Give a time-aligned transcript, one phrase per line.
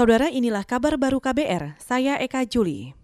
[0.00, 2.96] Saudara inilah kabar baru KBR, saya Eka Juli.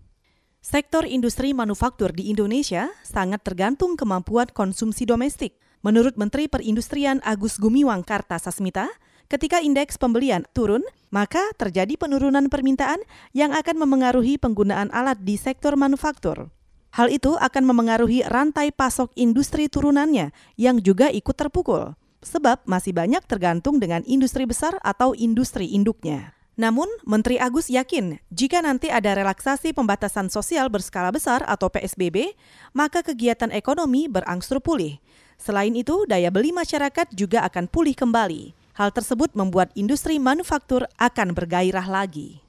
[0.65, 5.61] Sektor industri manufaktur di Indonesia sangat tergantung kemampuan konsumsi domestik.
[5.85, 8.89] Menurut Menteri Perindustrian Agus Gumiwang Kartasasmita,
[9.29, 10.81] ketika indeks pembelian turun,
[11.13, 13.05] maka terjadi penurunan permintaan
[13.37, 16.49] yang akan memengaruhi penggunaan alat di sektor manufaktur.
[16.97, 21.93] Hal itu akan memengaruhi rantai pasok industri turunannya yang juga ikut terpukul,
[22.25, 26.36] sebab masih banyak tergantung dengan industri besar atau industri induknya.
[26.57, 32.33] Namun, Menteri Agus yakin jika nanti ada relaksasi pembatasan sosial berskala besar atau PSBB,
[32.73, 34.97] maka kegiatan ekonomi berangsur pulih.
[35.37, 38.57] Selain itu, daya beli masyarakat juga akan pulih kembali.
[38.73, 42.41] Hal tersebut membuat industri manufaktur akan bergairah lagi.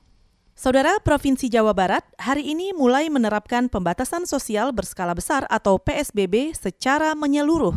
[0.57, 7.13] Saudara Provinsi Jawa Barat hari ini mulai menerapkan pembatasan sosial berskala besar atau PSBB secara
[7.13, 7.75] menyeluruh.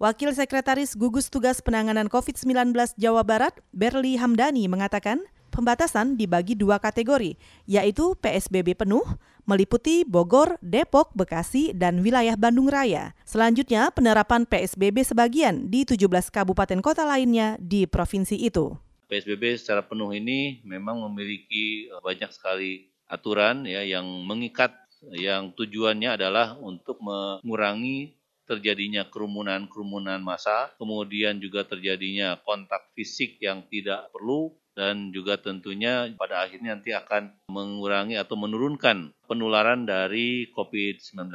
[0.00, 7.34] Wakil Sekretaris Gugus Tugas Penanganan COVID-19 Jawa Barat, Berli Hamdani, mengatakan, pembatasan dibagi dua kategori,
[7.64, 9.04] yaitu PSBB penuh,
[9.48, 13.16] meliputi Bogor, Depok, Bekasi, dan wilayah Bandung Raya.
[13.24, 18.76] Selanjutnya, penerapan PSBB sebagian di 17 kabupaten kota lainnya di provinsi itu.
[19.08, 24.76] PSBB secara penuh ini memang memiliki banyak sekali aturan ya yang mengikat
[25.16, 34.08] yang tujuannya adalah untuk mengurangi terjadinya kerumunan-kerumunan massa, kemudian juga terjadinya kontak fisik yang tidak
[34.08, 41.34] perlu, dan juga tentunya pada akhirnya nanti akan mengurangi atau menurunkan penularan dari COVID-19.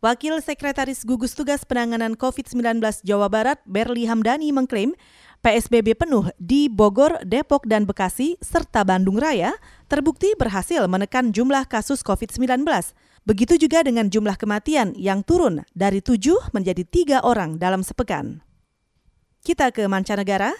[0.00, 4.96] Wakil Sekretaris Gugus Tugas Penanganan COVID-19 Jawa Barat, Berli Hamdani mengklaim
[5.44, 9.52] PSBB penuh di Bogor, Depok, dan Bekasi, serta Bandung Raya
[9.92, 12.64] terbukti berhasil menekan jumlah kasus COVID-19.
[13.28, 18.40] Begitu juga dengan jumlah kematian yang turun dari tujuh menjadi tiga orang dalam sepekan.
[19.44, 20.56] Kita ke mancanegara.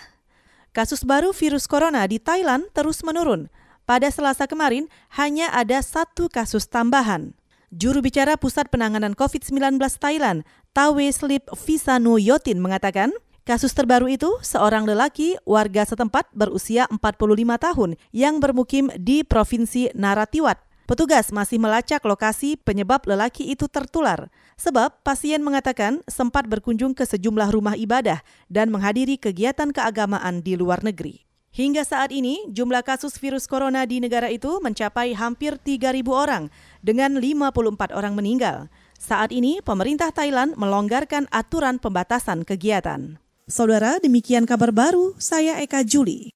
[0.70, 3.50] Kasus baru virus corona di Thailand terus menurun.
[3.90, 4.86] Pada Selasa kemarin,
[5.18, 7.34] hanya ada satu kasus tambahan.
[7.74, 13.10] Juru bicara Pusat Penanganan COVID-19 Thailand, Tawe Slip Visanu Yotin mengatakan,
[13.42, 20.69] Kasus terbaru itu seorang lelaki warga setempat berusia 45 tahun yang bermukim di Provinsi Naratiwat.
[20.90, 24.26] Petugas masih melacak lokasi penyebab lelaki itu tertular,
[24.58, 28.18] sebab pasien mengatakan sempat berkunjung ke sejumlah rumah ibadah
[28.50, 31.22] dan menghadiri kegiatan keagamaan di luar negeri.
[31.54, 36.50] Hingga saat ini, jumlah kasus virus corona di negara itu mencapai hampir 3.000 orang
[36.82, 38.66] dengan 54 orang meninggal.
[38.98, 43.22] Saat ini, pemerintah Thailand melonggarkan aturan pembatasan kegiatan.
[43.46, 45.14] Saudara, demikian kabar baru.
[45.22, 46.26] Saya Eka Juli.